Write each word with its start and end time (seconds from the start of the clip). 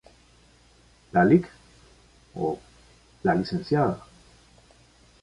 La 1.13 1.23
Lic. 1.23 1.45